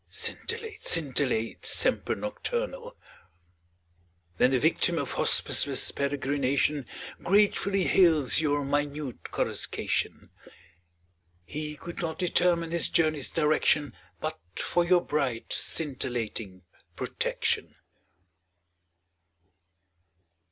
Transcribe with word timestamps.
Scintillate, 0.09 0.81
scintillate, 0.83 1.63
semper 1.63 2.15
nocturnal. 2.15 2.95
Saintc 2.95 2.95
Margirie 2.95 3.99
4T7 3.99 4.37
Then 4.39 4.51
the 4.51 4.59
yictiin 4.59 4.97
of 4.99 5.11
hospiceless 5.13 5.91
peregrination 5.95 6.85
Gratefully 7.21 7.83
hails 7.83 8.39
your 8.41 8.65
minute 8.65 9.21
coruscation. 9.29 10.31
He 11.45 11.75
could 11.75 12.01
not 12.01 12.17
determine 12.17 12.71
his 12.71 12.89
journey's 12.89 13.29
direction 13.29 13.93
But 14.19 14.39
for 14.55 14.83
your 14.83 15.01
bright 15.05 15.53
scintillating 15.53 16.63
protection. 16.95 17.75